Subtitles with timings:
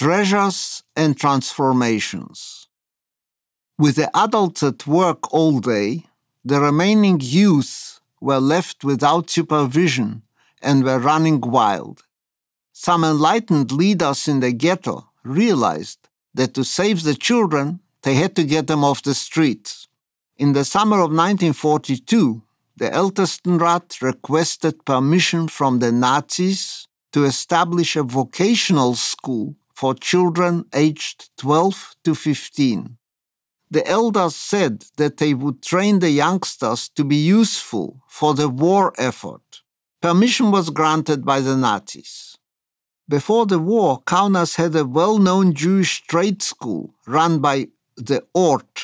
[0.00, 2.68] treasures and transformations.
[3.78, 6.06] With the adults at work all day,
[6.42, 10.22] the remaining youth were left without supervision
[10.62, 12.04] and were running wild.
[12.72, 18.44] Some enlightened leaders in the ghetto realized that to save the children, they had to
[18.44, 19.86] get them off the streets.
[20.38, 22.40] In the summer of 1942,
[22.74, 31.30] the Ältestenrat requested permission from the Nazis to establish a vocational school for children aged
[31.38, 32.98] 12 to 15.
[33.70, 38.92] The elders said that they would train the youngsters to be useful for the war
[38.98, 39.62] effort.
[40.02, 42.36] Permission was granted by the Nazis.
[43.08, 48.74] Before the war, Kaunas had a well known Jewish trade school run by the ORT,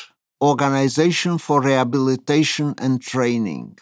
[0.40, 3.76] Organization for Rehabilitation and Training.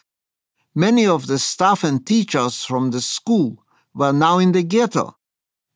[0.75, 3.63] Many of the staff and teachers from the school
[3.95, 5.17] were now in the ghetto.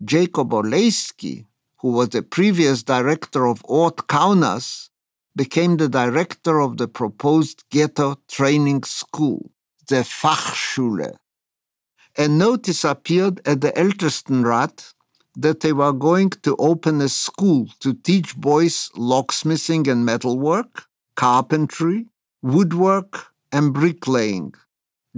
[0.04, 1.46] Jacob Olejski,
[1.80, 4.90] who was the previous director of Ort Kaunas,
[5.36, 9.50] became the director of the proposed ghetto training school,
[9.88, 11.16] the Fachschule
[12.18, 14.92] a notice appeared at the Ältestenrat
[15.36, 22.06] that they were going to open a school to teach boys locksmithing and metalwork, carpentry,
[22.42, 24.52] woodwork, and bricklaying.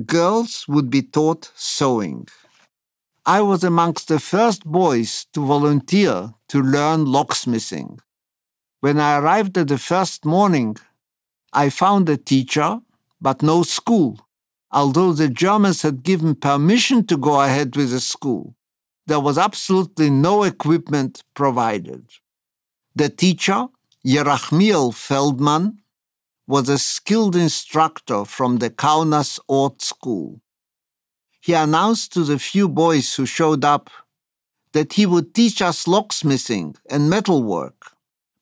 [0.05, 2.29] Girls would be taught sewing.
[3.27, 8.01] I was amongst the first boys to volunteer to learn locksmithing.
[8.81, 10.77] When I arrived at the first morning,
[11.53, 12.81] I found a teacher,
[13.21, 14.19] but no school
[14.73, 18.55] although the Germans had given permission to go ahead with the school,
[19.07, 22.09] there was absolutely no equipment provided.
[22.95, 23.67] The teacher,
[24.07, 25.79] Yerachmiel Feldman,
[26.47, 30.41] was a skilled instructor from the Kaunas Ort School.
[31.41, 33.91] He announced to the few boys who showed up
[34.73, 37.93] that he would teach us locksmithing and metalwork,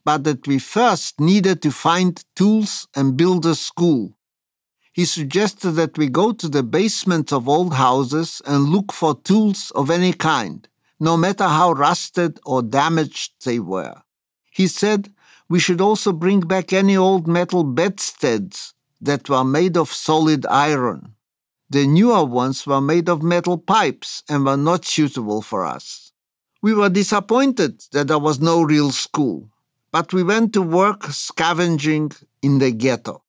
[0.05, 4.19] but that we first needed to find tools and build a school
[4.99, 9.71] he suggested that we go to the basement of old houses and look for tools
[9.77, 10.67] of any kind,
[10.99, 14.03] no matter how rusted or damaged they were.
[14.51, 15.15] He said
[15.49, 21.15] we should also bring back any old metal bedsteads that were made of solid iron.
[21.71, 26.13] The newer ones were made of metal pipes and were not suitable for us.
[26.63, 29.51] We were disappointed that there was no real school,
[29.93, 32.13] but we went to work scavenging
[32.43, 33.23] in the ghetto.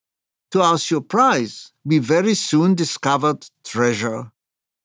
[0.52, 4.32] To our surprise, we very soon discovered treasure.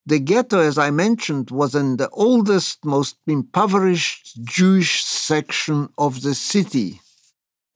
[0.06, 6.36] The ghetto, as I mentioned, was in the oldest, most impoverished Jewish section of the
[6.36, 7.02] city.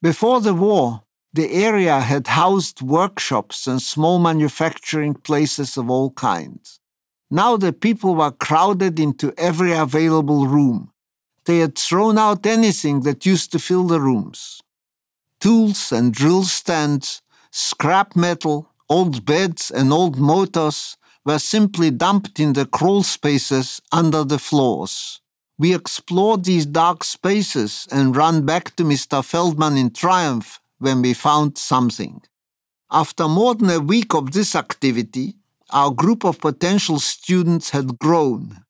[0.02, 1.04] Before the war,
[1.34, 6.80] the area had housed workshops and small manufacturing places of all kinds.
[7.30, 10.92] Now the people were crowded into every available room.
[11.46, 14.62] They had thrown out anything that used to fill the rooms.
[15.40, 22.54] Tools and drill stands Scrap metal, old beds, and old motors were simply dumped in
[22.54, 25.22] the crawl spaces under the floors.
[25.58, 29.24] We explored these dark spaces and ran back to Mr.
[29.24, 32.22] Feldman in triumph when we found something.
[32.92, 35.36] After more than a week of this activity,
[35.70, 38.64] our group of potential students had grown.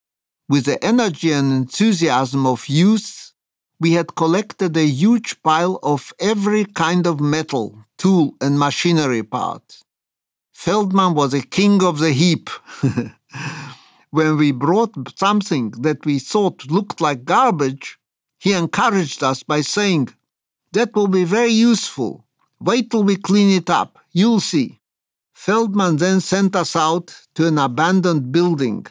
[0.49, 3.31] With the energy and enthusiasm of youth,
[3.79, 9.79] we had collected a huge pile of every kind of metal, tool, and machinery part.
[10.51, 12.49] Feldman was a king of the heap.
[14.09, 17.97] when we brought something that we thought looked like garbage,
[18.39, 20.09] he encouraged us by saying,
[20.71, 22.25] That will be very useful.
[22.59, 23.99] Wait till we clean it up.
[24.11, 24.79] You'll see.
[25.33, 28.85] Feldman then sent us out to an abandoned building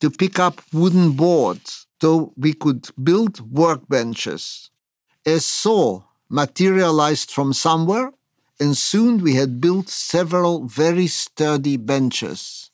[0.00, 4.68] to pick up wooden boards so we could build workbenches.
[5.24, 8.12] A saw materialized from somewhere
[8.60, 12.70] and soon we had built several very sturdy benches.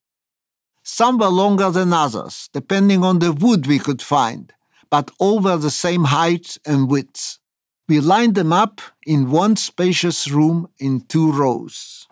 [0.82, 4.52] Some were longer than others, depending on the wood we could find,
[4.90, 7.39] but all were the same height and width.
[7.90, 12.06] We lined them up in one spacious room in two rows.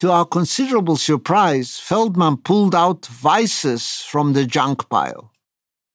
[0.00, 5.30] To our considerable surprise, Feldman pulled out vices from the junk pile.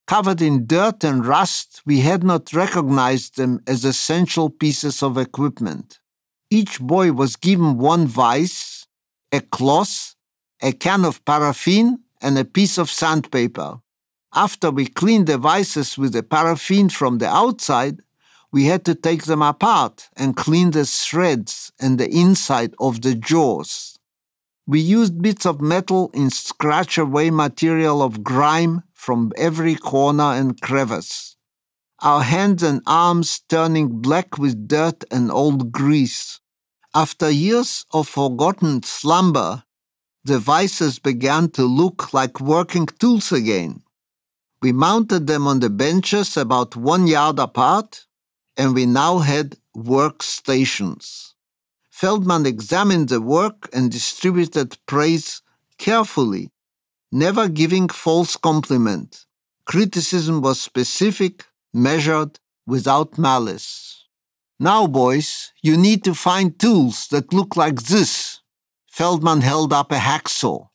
[0.08, 6.00] Covered in dirt and rust, we had not recognized them as essential pieces of equipment.
[6.50, 8.88] Each boy was given one vice,
[9.34, 10.16] a cloth,
[10.62, 13.82] a can of paraffin, and a piece of sandpaper.
[14.34, 18.00] After we cleaned the vices with the paraffin from the outside,
[18.52, 23.16] we had to take them apart and clean the threads and the inside of the
[23.16, 23.98] jaws.
[24.66, 30.60] We used bits of metal in scratch away material of grime from every corner and
[30.62, 31.36] crevice.
[32.02, 36.40] our hands and arms turning black with dirt and old grease.
[36.94, 39.64] After years of forgotten slumber,
[40.24, 43.82] the vices began to look like working tools again.
[44.62, 48.06] We mounted them on the benches about one yard apart,
[48.58, 51.34] and we now had workstations.
[51.90, 55.42] Feldman examined the work and distributed praise
[55.78, 56.52] carefully,
[57.12, 59.26] never giving false compliment.
[59.66, 64.06] Criticism was specific, measured, without malice.
[64.60, 68.42] Now, boys, you need to find tools that look like this.
[68.88, 70.70] Feldman held up a hacksaw.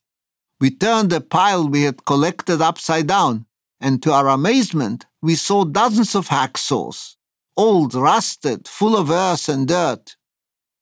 [0.61, 3.45] We turned the pile we had collected upside down,
[3.81, 7.15] and to our amazement, we saw dozens of hacksaws,
[7.57, 10.15] old, rusted, full of earth and dirt.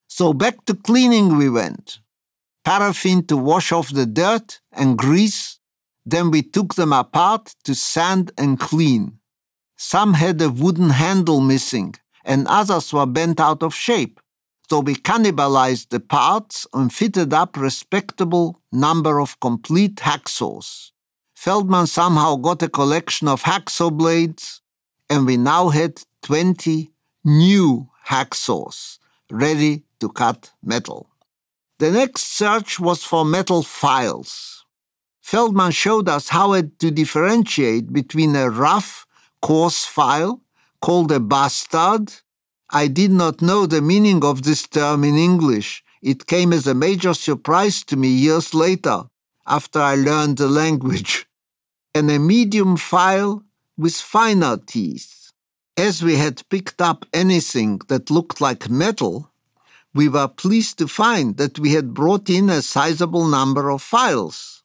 [0.08, 1.98] So back to cleaning we went.
[2.64, 5.58] Paraffin to wash off the dirt and grease,
[6.04, 9.18] then we took them apart to sand and clean.
[9.76, 14.20] Some had a wooden handle missing, and others were bent out of shape.
[14.70, 20.92] So we cannibalized the parts and fitted up respectable number of complete hacksaws.
[21.34, 24.62] Feldman somehow got a collection of hacksaw blades,
[25.10, 26.90] and we now had 20
[27.24, 28.98] new hacksaws
[29.30, 31.08] ready to cut metal.
[31.78, 34.64] The next search was for metal files.
[35.20, 39.06] Feldman showed us how to differentiate between a rough,
[39.40, 40.42] coarse file
[40.80, 42.12] called a bastard.
[42.70, 45.82] I did not know the meaning of this term in English.
[46.02, 49.04] It came as a major surprise to me years later,
[49.46, 51.26] after I learned the language.
[51.94, 53.44] And a medium file
[53.76, 55.21] with finer teeth.
[55.76, 59.30] As we had picked up anything that looked like metal,
[59.94, 64.62] we were pleased to find that we had brought in a sizable number of files.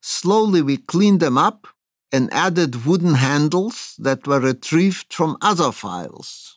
[0.00, 1.66] Slowly we cleaned them up
[2.10, 6.56] and added wooden handles that were retrieved from other files.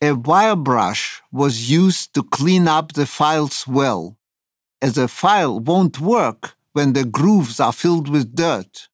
[0.00, 4.16] A wire brush was used to clean up the files well,
[4.80, 8.88] as a file won't work when the grooves are filled with dirt.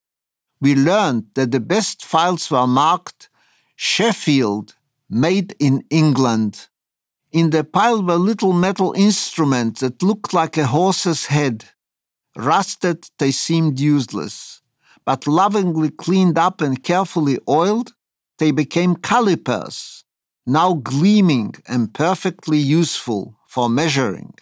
[0.60, 3.28] We learned that the best files were marked
[3.76, 4.74] Sheffield,
[5.08, 6.68] made in England.
[7.32, 11.66] In the pile were little metal instruments that looked like a horse's head.
[12.36, 14.54] Rusted, they seemed useless
[15.04, 17.92] but lovingly cleaned up and carefully oiled,
[18.38, 20.04] they became calipers,
[20.46, 24.34] now gleaming and perfectly useful for measuring.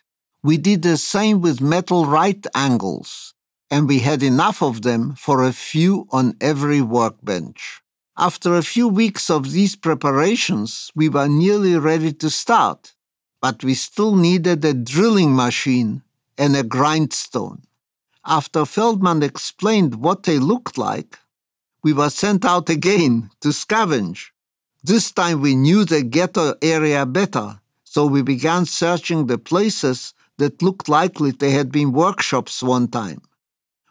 [0.43, 3.35] We did the same with metal right angles,
[3.71, 7.82] and we had enough of them for a few on every workbench.
[8.19, 12.95] After a few weeks of these preparations, we were nearly ready to start,
[13.41, 16.03] but we still needed a drilling machine
[16.37, 17.63] and a grindstone.
[18.27, 21.21] After Feldman explained what they looked like,
[21.83, 24.31] we were sent out again to scavenge.
[24.85, 30.61] This time we knew the ghetto area better, so we began searching the places that
[30.61, 33.23] looked likely they had been workshops one time.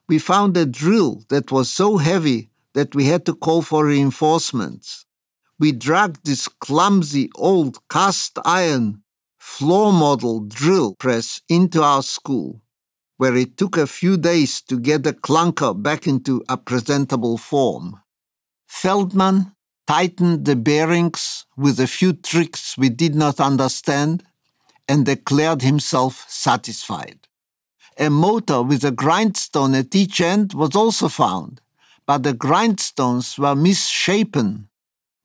[0.07, 5.05] We found a drill that was so heavy that we had to call for reinforcements.
[5.59, 9.03] We dragged this clumsy old cast iron
[9.39, 12.61] floor model drill press into our school
[13.21, 18.01] where it took a few days to get the clunker back into a presentable form.
[18.65, 19.51] Feldman
[19.85, 24.23] tightened the bearings with a few tricks we did not understand
[24.87, 27.27] and declared himself satisfied.
[27.99, 31.61] A motor with a grindstone at each end was also found,
[32.05, 34.69] but the grindstones were misshapen.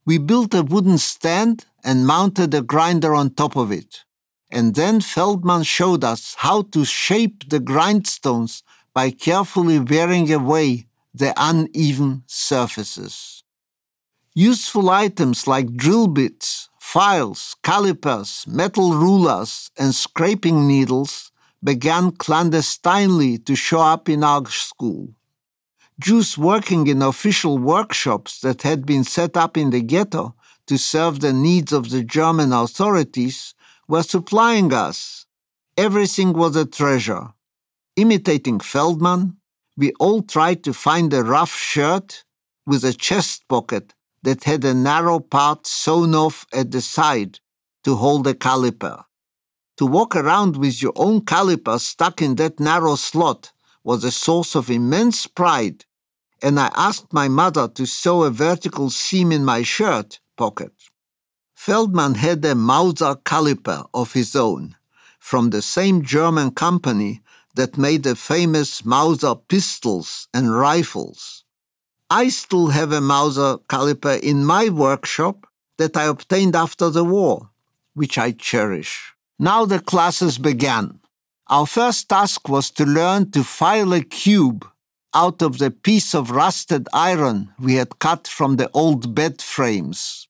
[0.05, 4.05] We built a wooden stand and mounted a grinder on top of it
[4.51, 8.63] and then Feldman showed us how to shape the grindstones
[8.95, 13.43] by carefully wearing away the uneven surfaces.
[14.35, 21.33] Useful items like drill bits, files, calipers, metal rulers, and scraping needles
[21.65, 25.09] began clandestinely to show up in our school.
[25.99, 30.35] Jews working in official workshops that had been set up in the ghetto
[30.67, 33.55] to serve the needs of the German authorities
[33.89, 35.25] were supplying us.
[35.79, 37.33] Everything was a treasure.
[37.97, 39.39] Imitating Feldman,
[39.77, 42.25] we all tried to find a rough shirt
[42.67, 47.41] with a chest pocket that had a narrow part sewn off at the side
[47.85, 49.05] to hold a caliper.
[49.79, 53.53] To walk around with your own caliper stuck in that narrow slot
[53.87, 55.85] was a source of immense pride,
[56.43, 60.73] and I asked my mother to sew a vertical seam in my shirt pocket.
[61.55, 64.75] Feldman had a Mauser caliper of his own
[65.21, 67.23] from the same German company
[67.55, 71.45] that made the famous Mauser pistols and rifles.
[72.11, 75.47] I still have a Mauser caliper in my workshop
[75.79, 77.51] that I obtained after the war,
[77.95, 79.15] which I cherish.
[79.39, 80.99] Now the classes began.
[81.49, 84.67] Our first task was to learn to file a cube
[85.15, 90.27] out of the piece of rusted iron we had cut from the old bed frames.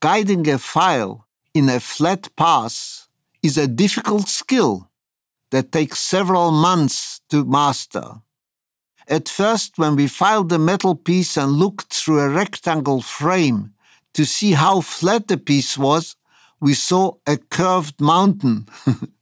[0.00, 3.08] Guiding a file in a flat pass
[3.42, 4.88] is a difficult skill
[5.50, 8.22] that takes several months to master.
[9.08, 13.72] At first, when we filed the metal piece and looked through a rectangle frame
[14.14, 16.14] to see how flat the piece was,
[16.60, 18.68] we saw a curved mountain.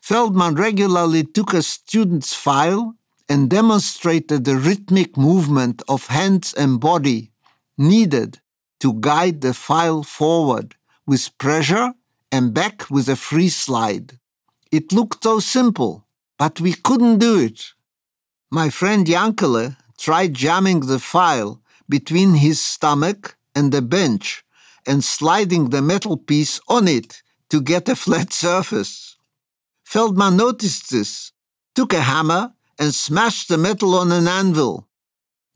[0.00, 2.94] Feldman regularly took a student's file
[3.28, 7.30] and demonstrated the rhythmic movement of hands and body
[7.78, 8.40] needed
[8.80, 10.74] to guide the file forward
[11.06, 11.92] with pressure
[12.32, 14.18] and back with a free slide.
[14.72, 16.06] It looked so simple,
[16.38, 17.72] but we couldn't do it.
[18.50, 24.44] My friend Yankele tried jamming the file between his stomach and the bench
[24.86, 29.09] and sliding the metal piece on it to get a flat surface.
[29.90, 31.32] Feldman noticed this,
[31.74, 34.86] took a hammer, and smashed the metal on an anvil.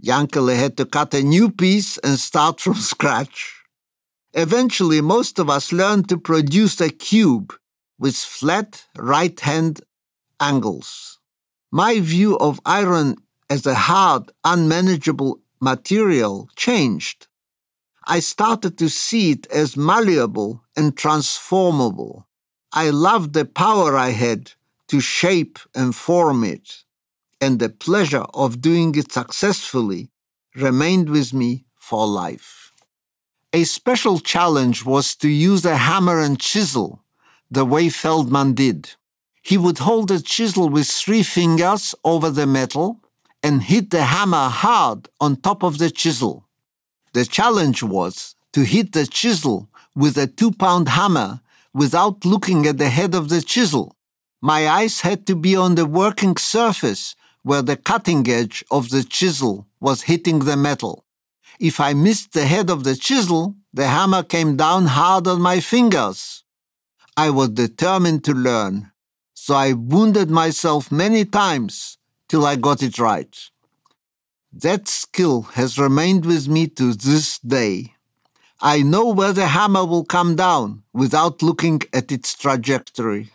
[0.02, 3.62] Yankele had to cut a new piece and start from scratch.
[4.32, 7.54] Eventually, most of us learned to produce a cube
[7.96, 9.82] with flat right hand
[10.40, 11.20] angles.
[11.70, 13.14] My view of iron
[13.48, 17.28] as a hard, unmanageable material changed.
[18.04, 22.26] I started to see it as malleable and transformable.
[22.76, 24.50] I loved the power I had
[24.88, 26.82] to shape and form it,
[27.40, 30.10] and the pleasure of doing it successfully
[30.56, 32.72] remained with me for life.
[33.52, 37.04] A special challenge was to use a hammer and chisel,
[37.48, 38.90] the way Feldman did.
[39.40, 43.00] He would hold the chisel with three fingers over the metal
[43.40, 46.48] and hit the hammer hard on top of the chisel.
[47.12, 51.40] The challenge was to hit the chisel with a two pound hammer
[51.74, 53.96] without looking at the head of the chisel.
[54.40, 59.04] My eyes had to be on the working surface where the cutting edge of the
[59.04, 61.04] chisel was hitting the metal.
[61.60, 65.60] If I missed the head of the chisel, the hammer came down hard on my
[65.60, 66.44] fingers.
[67.16, 68.90] I was determined to learn,
[69.34, 73.34] so I wounded myself many times till I got it right.
[74.52, 77.93] That skill has remained with me to this day.
[78.66, 83.28] I know where the hammer will come down without looking at its trajectory.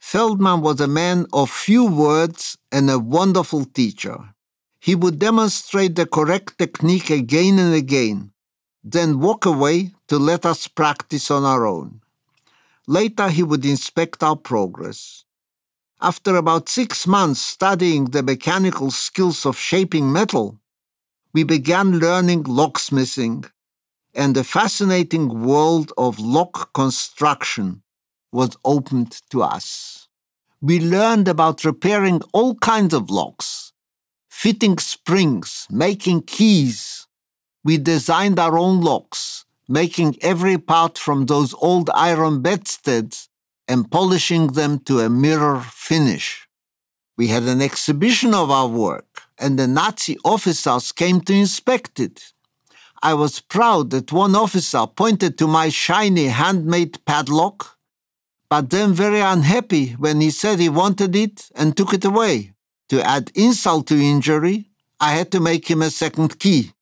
[0.00, 4.34] Feldman was a man of few words and a wonderful teacher.
[4.80, 8.32] He would demonstrate the correct technique again and again,
[8.82, 12.00] then walk away to let us practice on our own.
[12.88, 15.24] Later, he would inspect our progress.
[16.00, 20.58] After about six months studying the mechanical skills of shaping metal,
[21.32, 23.48] we began learning locksmithing,
[24.16, 27.82] and the fascinating world of lock construction
[28.32, 30.08] was opened to us.
[30.62, 33.72] We learned about repairing all kinds of locks,
[34.30, 37.06] fitting springs, making keys.
[37.62, 43.28] We designed our own locks, making every part from those old iron bedsteads
[43.68, 46.48] and polishing them to a mirror finish.
[47.18, 52.32] We had an exhibition of our work, and the Nazi officers came to inspect it.
[53.10, 57.78] I was proud that one officer pointed to my shiny handmade padlock,
[58.50, 62.54] but then very unhappy when he said he wanted it and took it away.
[62.88, 66.72] To add insult to injury, I had to make him a second key.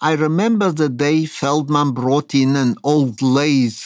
[0.00, 3.84] I remember the day Feldman brought in an old lathe.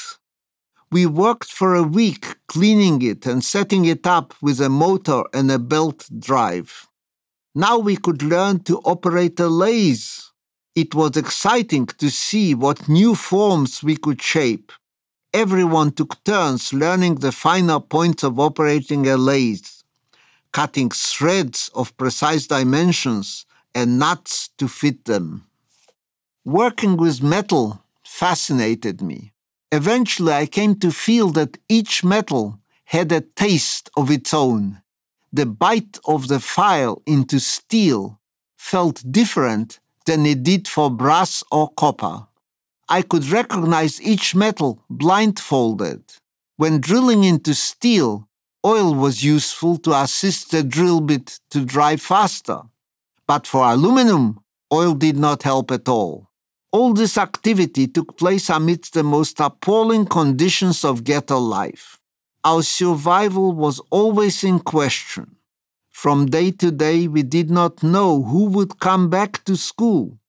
[0.93, 5.51] We worked for a week cleaning it and setting it up with a motor and
[5.51, 6.87] a belt drive.
[7.57, 10.28] Now we could learn to operate a lathe
[10.81, 14.71] it was exciting to see what new forms we could shape.
[15.35, 19.67] Everyone took turns learning the finer points of operating a lathe,
[20.53, 23.45] cutting threads of precise dimensions
[23.75, 25.45] and nuts to fit them.
[26.45, 29.33] Working with metal fascinated me.
[29.73, 34.81] Eventually, I came to feel that each metal had a taste of its own.
[35.33, 38.19] The bite of the file into steel
[38.57, 42.27] felt different than it did for brass or copper.
[42.89, 46.03] I could recognize each metal blindfolded.
[46.57, 48.27] When drilling into steel,
[48.65, 52.63] oil was useful to assist the drill bit to drive faster.
[53.27, 54.41] But for aluminum,
[54.73, 56.31] oil did not help at all.
[56.73, 61.99] All this activity took place amidst the most appalling conditions of ghetto life.
[62.45, 65.37] Our survival was always in question.
[66.03, 70.21] From day to day, we did not know who would come back to school.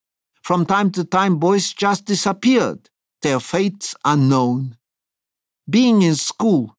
[0.41, 2.89] From time to time, boys just disappeared,
[3.21, 4.77] their fates unknown.
[5.69, 6.75] Being in school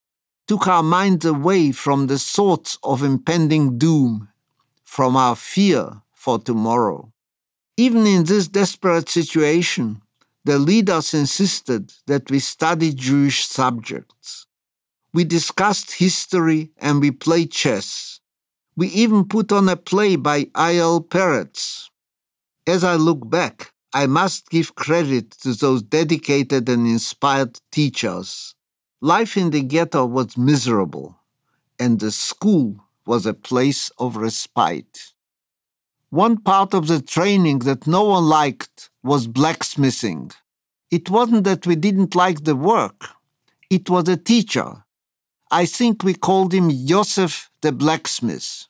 [0.48, 4.28] took our minds away from the thoughts of impending doom,
[4.82, 7.12] from our fear for tomorrow.
[7.76, 10.02] Even in this desperate situation,
[10.44, 14.46] the leaders insisted that we study Jewish subjects.
[15.14, 18.19] We discussed history and we played chess.
[18.76, 20.76] We even put on a play by I.
[20.76, 21.00] L.
[21.00, 21.88] Peretz.
[22.66, 28.54] As I look back, I must give credit to those dedicated and inspired teachers.
[29.00, 31.18] Life in the ghetto was miserable,
[31.78, 35.12] and the school was a place of respite.
[36.10, 40.32] One part of the training that no one liked was blacksmithing.
[40.90, 43.08] It wasn't that we didn't like the work,
[43.70, 44.84] it was a teacher.
[45.50, 48.66] I think we called him Yosef the blacksmith.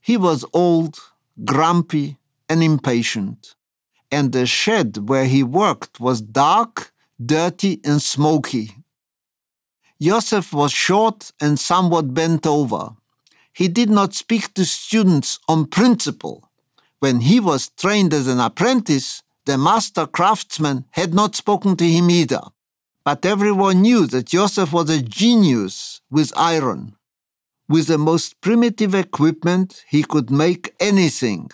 [0.00, 0.98] He was old,
[1.44, 2.18] grumpy,
[2.48, 3.54] and impatient,
[4.10, 6.92] and the shed where he worked was dark,
[7.24, 8.76] dirty, and smoky.
[10.00, 12.90] Joseph was short and somewhat bent over.
[13.52, 16.50] He did not speak to students on principle.
[16.98, 22.10] When he was trained as an apprentice, the master craftsman had not spoken to him
[22.10, 22.42] either.
[23.04, 26.94] But everyone knew that Joseph was a genius with iron.
[27.68, 31.50] With the most primitive equipment, he could make anything,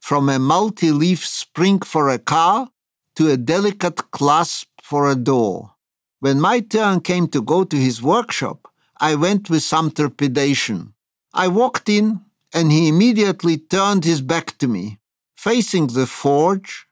[0.00, 2.68] from a multi leaf spring for a car
[3.16, 5.74] to a delicate clasp for a door.
[6.20, 8.68] When my turn came to go to his workshop,
[9.00, 10.94] I went with some trepidation.
[11.34, 12.20] I walked in,
[12.54, 14.98] and he immediately turned his back to me.
[15.34, 16.86] Facing the forge,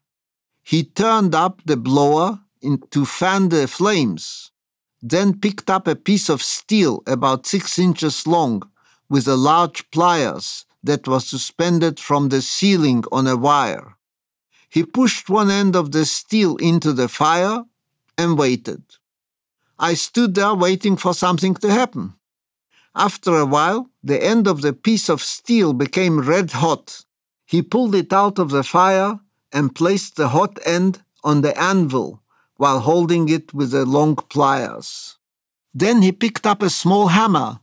[0.63, 4.51] he turned up the blower in, to fan the flames
[5.03, 8.63] then picked up a piece of steel about six inches long
[9.09, 13.97] with a large pliers that was suspended from the ceiling on a wire.
[14.69, 17.65] He pushed one end of the steel into the fire
[18.17, 18.83] and waited.
[19.79, 22.15] I stood there waiting for something to happen.
[22.95, 27.05] After a while, the end of the piece of steel became red hot.
[27.47, 29.19] He pulled it out of the fire
[29.53, 32.20] and placed the hot end on the anvil
[32.61, 35.17] while holding it with the long pliers.
[35.73, 37.59] Then he picked up a small hammer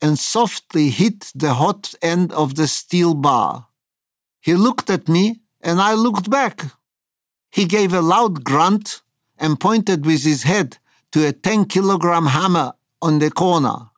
[0.00, 3.68] and softly hit the hot end of the steel bar.
[4.40, 6.56] He looked at me and I looked back.
[7.52, 9.02] He gave a loud grunt
[9.38, 10.78] and pointed with his head
[11.12, 13.90] to a 10 kilogram hammer on the corner.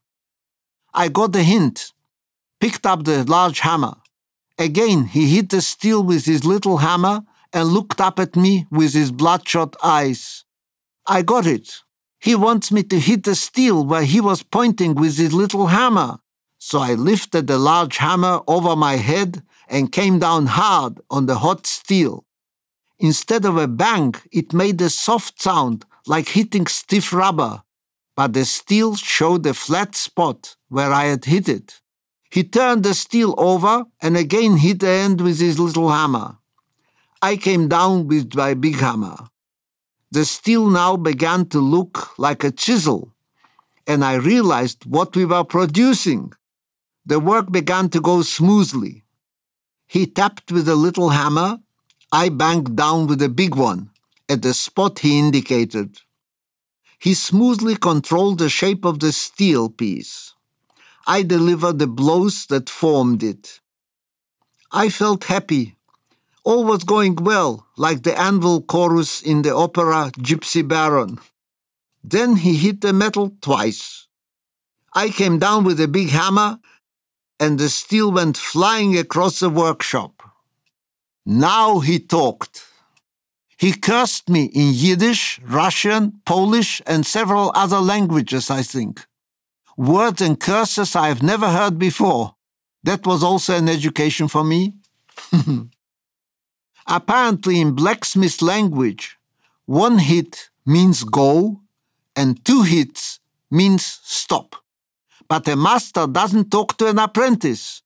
[0.93, 1.95] I got the hint,
[2.61, 3.95] picked up the large hammer.
[4.59, 7.25] Again, he hit the steel with his little hammer
[7.55, 10.45] and looked up at me with his bloodshot eyes.
[11.07, 11.83] I got it.
[12.19, 16.19] He wants me to hit the steel where he was pointing with his little hammer.
[16.59, 21.37] So I lifted the large hammer over my head and came down hard on the
[21.37, 22.25] hot steel.
[22.99, 27.63] Instead of a bang, it made a soft sound like hitting stiff rubber,
[28.17, 31.81] but the steel showed a flat spot where I had hit it.
[32.31, 36.39] He turned the steel over and again hit the end with his little hammer.
[37.31, 39.17] I came down with my big hammer.
[40.11, 43.15] The steel now began to look like a chisel,
[43.87, 46.35] and I realized what we were producing.
[47.07, 49.05] The work began to go smoothly.
[49.87, 51.61] He tapped with a little hammer,
[52.13, 53.89] I banged down with a big one
[54.29, 56.03] at the spot he indicated.
[56.99, 60.35] He smoothly controlled the shape of the steel piece.
[61.07, 63.61] I delivered the blows that formed it.
[64.71, 65.77] I felt happy
[66.45, 71.19] all was going well, like the anvil chorus in the opera Gypsy Baron.
[72.03, 74.07] Then he hit the metal twice.
[74.93, 76.61] I came down with a big hammer,
[77.41, 80.23] and the steel went flying across the workshop.
[81.27, 82.65] Now he talked.
[83.57, 89.07] He cursed me in Yiddish, Russian, Polish, and several other languages, I think.
[89.77, 92.37] Words and curses I have never heard before.
[92.83, 94.75] That was also an education for me.
[96.87, 99.17] Apparently, in blacksmith language,
[99.67, 101.61] one hit means go
[102.15, 103.21] and two hits
[103.51, 104.57] means stop.
[105.29, 107.83] But a master doesn't talk to an apprentice,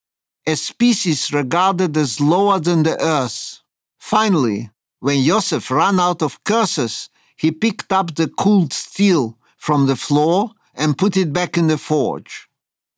[0.47, 3.61] a species regarded as lower than the earth.
[3.99, 9.97] Finally, when Joseph ran out of curses, he picked up the cooled steel from the
[9.97, 12.49] floor and put it back in the forge.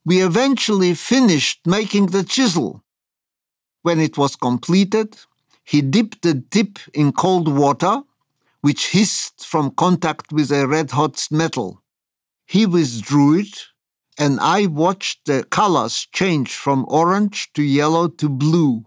[0.04, 2.82] We eventually finished making the chisel.
[3.82, 5.18] When it was completed,
[5.64, 8.02] he dipped the tip in cold water,
[8.60, 11.82] which hissed from contact with a red hot metal.
[12.46, 13.66] He withdrew it
[14.18, 18.84] and I watched the colors change from orange to yellow to blue.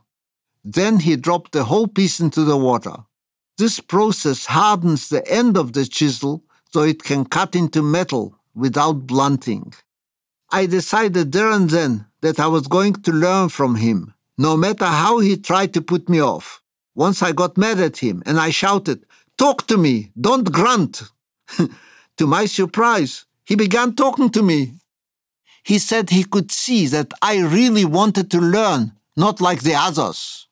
[0.64, 2.98] Then he dropped the whole piece into the water.
[3.58, 9.08] This process hardens the end of the chisel so it can cut into metal without
[9.08, 9.74] blunting.
[10.52, 14.86] I decided there and then that I was going to learn from him, no matter
[14.86, 16.62] how he tried to put me off.
[16.96, 19.06] Once I got mad at him and I shouted,
[19.38, 21.04] Talk to me, don't grunt.
[22.18, 24.74] to my surprise, he began talking to me.
[25.64, 30.48] He said he could see that I really wanted to learn, not like the others.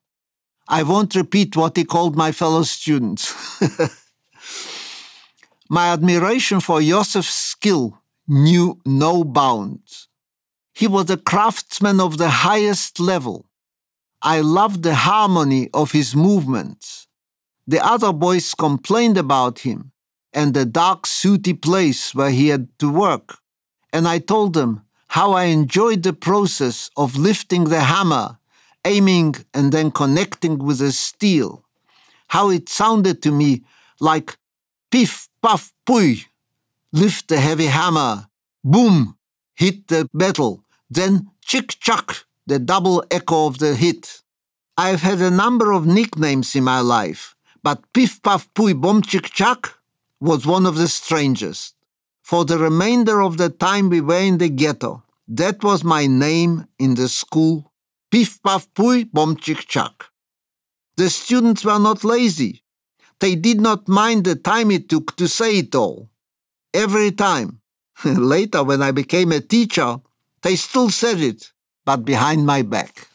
[0.67, 3.33] I won't repeat what he called my fellow students.
[5.69, 10.07] my admiration for Joseph's skill knew no bounds.
[10.73, 13.45] He was a craftsman of the highest level.
[14.23, 17.07] I loved the harmony of his movements.
[17.65, 19.91] The other boys complained about him
[20.33, 23.37] and the dark, sooty place where he had to work.
[23.91, 28.37] And I told them how I enjoyed the process of lifting the hammer,
[28.85, 31.65] aiming, and then connecting with the steel.
[32.27, 33.63] How it sounded to me
[33.99, 34.37] like
[34.91, 36.25] piff, puff, pui,
[36.93, 38.27] lift the heavy hammer,
[38.63, 39.17] boom,
[39.55, 44.23] hit the metal, then chick chuck, the double echo of the hit.
[44.77, 47.33] I've had a number of nicknames in my life,
[47.63, 49.79] but Piff Puff Pui Bom Chick Chuck
[50.19, 51.75] was one of the strangest.
[52.21, 56.67] For the remainder of the time we were in the ghetto, that was my name
[56.77, 57.71] in the school,
[58.11, 60.11] Piff Puff Pui Bom Chick Chuck.
[60.97, 62.63] The students were not lazy.
[63.21, 66.09] They did not mind the time it took to say it all.
[66.73, 67.61] Every time.
[68.03, 70.01] Later, when I became a teacher,
[70.41, 71.53] they still said it,
[71.85, 73.07] but behind my back.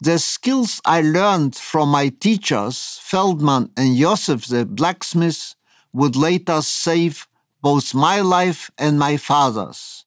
[0.00, 5.54] The skills I learned from my teachers, Feldman and Joseph the blacksmith,
[5.92, 7.26] would later save
[7.60, 10.04] both my life and my father's.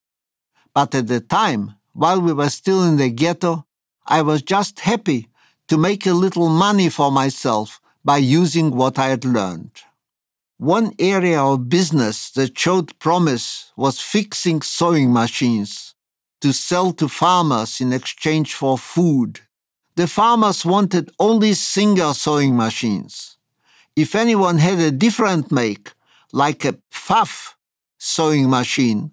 [0.74, 3.66] But at the time, while we were still in the ghetto,
[4.06, 5.28] I was just happy
[5.68, 9.72] to make a little money for myself by using what I had learned.
[10.58, 15.91] One area of business that showed promise was fixing sewing machines
[16.42, 19.40] to sell to farmers in exchange for food.
[19.96, 23.38] The farmers wanted only Singer sewing machines.
[23.96, 25.94] If anyone had a different make,
[26.34, 27.56] like a Pfaff
[27.98, 29.12] sewing machine,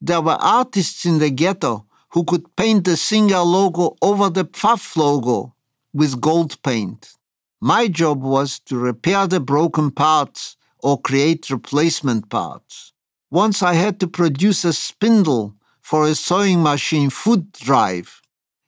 [0.00, 4.96] there were artists in the ghetto who could paint the Singer logo over the Pfaff
[4.96, 5.54] logo
[5.92, 7.14] with gold paint.
[7.60, 12.92] My job was to repair the broken parts or create replacement parts.
[13.30, 15.54] Once I had to produce a spindle
[15.88, 18.20] for a sewing machine foot drive,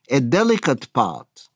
[0.09, 1.49] a delicate part.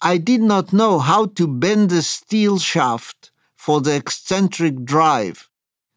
[0.00, 5.48] I did not know how to bend the steel shaft for the eccentric drive,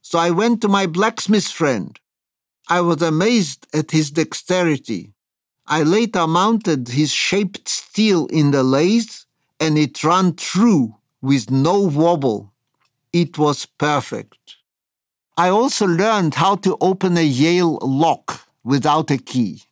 [0.02, 1.99] so I went to my blacksmith friend.
[2.67, 5.13] I was amazed at his dexterity.
[5.67, 9.13] I later mounted his shaped steel in the lathe,
[9.60, 12.52] and it ran true with no wobble
[13.13, 14.56] it was perfect.
[15.38, 19.63] I also learned how to open a Yale lock without a key.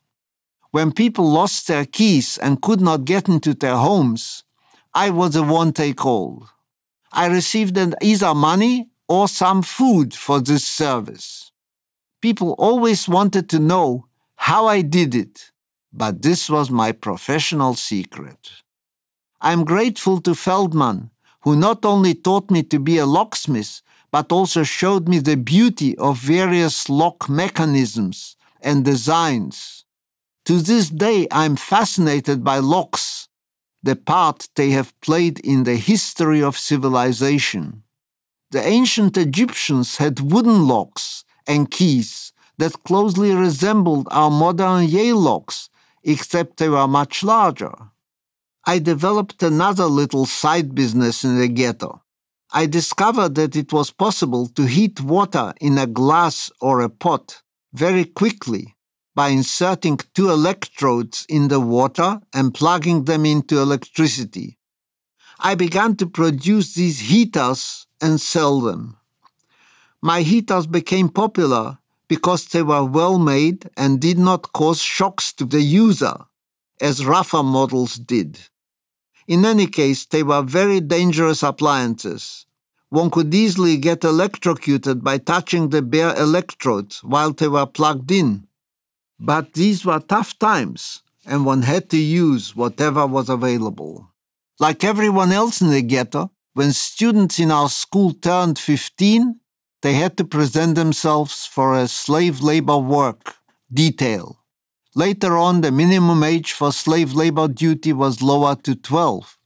[0.70, 4.44] When people lost their keys and could not get into their homes,
[4.94, 6.48] I was the one they called.
[7.12, 11.52] I received either money or some food for this service.
[12.20, 15.50] People always wanted to know how I did it,
[15.92, 18.50] but this was my professional secret.
[19.40, 21.10] I'm grateful to Feldman
[21.42, 25.96] who not only taught me to be a locksmith, but also showed me the beauty
[25.98, 29.84] of various lock mechanisms and designs.
[30.46, 33.28] To this day, I'm fascinated by locks,
[33.82, 37.82] the part they have played in the history of civilization.
[38.50, 45.70] The ancient Egyptians had wooden locks and keys that closely resembled our modern Yale locks,
[46.04, 47.72] except they were much larger.
[48.64, 52.02] I developed another little side business in the ghetto.
[52.52, 57.42] I discovered that it was possible to heat water in a glass or a pot
[57.72, 58.76] very quickly
[59.14, 64.58] by inserting two electrodes in the water and plugging them into electricity.
[65.38, 68.96] I began to produce these heaters and sell them.
[70.00, 75.44] My heaters became popular because they were well made and did not cause shocks to
[75.44, 76.16] the user,
[76.80, 78.38] as rougher models did.
[79.26, 82.46] In any case, they were very dangerous appliances.
[82.92, 88.46] One could easily get electrocuted by touching the bare electrodes while they were plugged in.
[89.18, 94.10] But these were tough times, and one had to use whatever was available.
[94.60, 99.40] Like everyone else in the ghetto, when students in our school turned 15,
[99.80, 103.36] they had to present themselves for a slave labor work
[103.72, 104.44] detail.
[104.94, 109.38] Later on, the minimum age for slave labor duty was lowered to 12.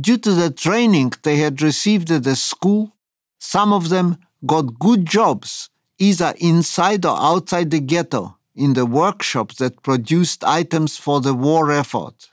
[0.00, 2.96] Due to the training they had received at the school,
[3.38, 9.56] some of them got good jobs either inside or outside the ghetto in the workshops
[9.56, 12.30] that produced items for the war effort.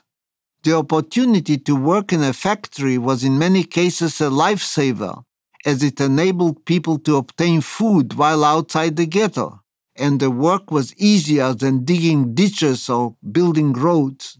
[0.64, 5.24] The opportunity to work in a factory was in many cases a lifesaver,
[5.64, 9.60] as it enabled people to obtain food while outside the ghetto,
[9.96, 14.38] and the work was easier than digging ditches or building roads.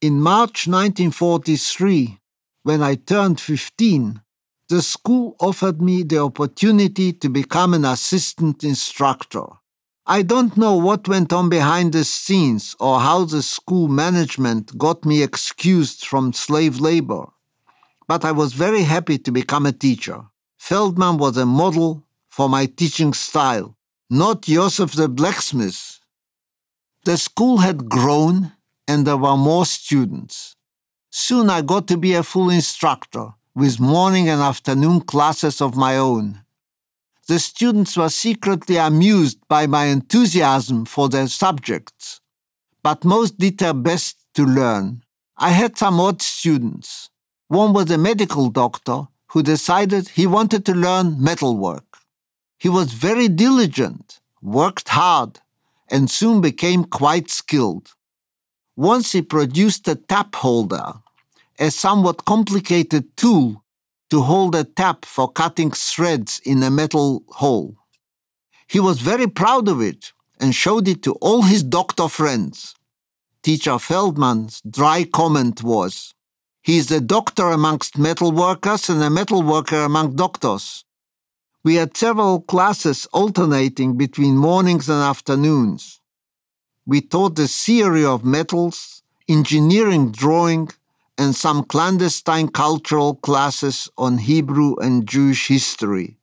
[0.00, 2.18] In March 1943,
[2.64, 4.22] when I turned 15,
[4.70, 9.44] the school offered me the opportunity to become an assistant instructor.
[10.06, 15.04] I don't know what went on behind the scenes or how the school management got
[15.04, 17.26] me excused from slave labor,
[18.08, 20.24] but I was very happy to become a teacher.
[20.58, 23.76] Feldman was a model for my teaching style,
[24.08, 26.00] not Joseph the blacksmith.
[27.04, 28.52] The school had grown
[28.88, 30.53] and there were more students.
[31.16, 35.96] Soon I got to be a full instructor with morning and afternoon classes of my
[35.96, 36.40] own.
[37.28, 42.20] The students were secretly amused by my enthusiasm for their subjects,
[42.82, 45.04] but most did their best to learn.
[45.36, 47.10] I had some odd students.
[47.46, 51.98] One was a medical doctor who decided he wanted to learn metalwork.
[52.58, 55.38] He was very diligent, worked hard,
[55.88, 57.92] and soon became quite skilled.
[58.74, 60.94] Once he produced a tap holder
[61.58, 63.64] a somewhat complicated tool
[64.10, 67.76] to hold a tap for cutting threads in a metal hole.
[68.66, 72.74] He was very proud of it and showed it to all his doctor friends.
[73.42, 76.14] Teacher Feldman's dry comment was,
[76.62, 80.84] He is a doctor amongst metal workers and a metal worker among doctors.
[81.62, 86.00] We had several classes alternating between mornings and afternoons.
[86.86, 90.68] We taught the theory of metals, engineering drawing,
[91.16, 96.18] and some clandestine cultural classes on Hebrew and Jewish history,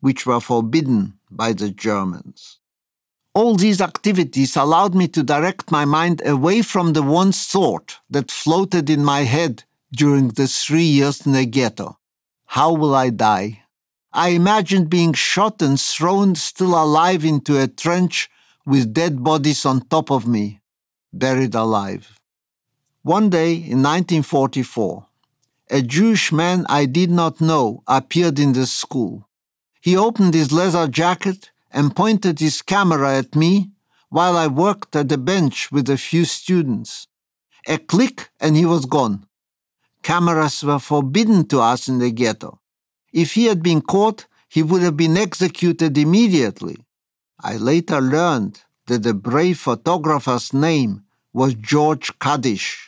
[0.00, 2.58] which were forbidden by the Germans.
[3.34, 8.30] All these activities allowed me to direct my mind away from the one thought that
[8.30, 11.98] floated in my head during the three years in the ghetto.
[12.46, 13.62] How will I die?
[14.12, 18.28] I imagined being shot and thrown still alive into a trench
[18.66, 20.60] with dead bodies on top of me,
[21.12, 22.17] buried alive.
[23.08, 25.06] One day in 1944,
[25.70, 29.26] a Jewish man I did not know appeared in the school.
[29.80, 33.70] He opened his leather jacket and pointed his camera at me
[34.10, 37.08] while I worked at the bench with a few students.
[37.66, 39.24] A click and he was gone.
[40.02, 42.60] Cameras were forbidden to us in the ghetto.
[43.10, 46.76] If he had been caught, he would have been executed immediately.
[47.40, 52.87] I later learned that the brave photographer's name was George Kadish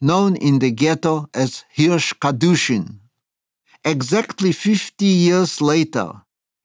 [0.00, 3.00] known in the ghetto as Hirsch Kadushin.
[3.84, 6.22] Exactly 50 years later,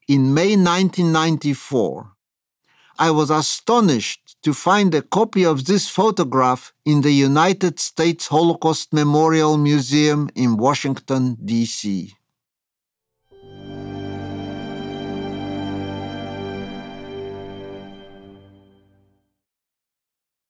[0.07, 2.11] in May 1994,
[2.99, 8.93] I was astonished to find a copy of this photograph in the United States Holocaust
[8.93, 12.13] Memorial Museum in Washington, D.C.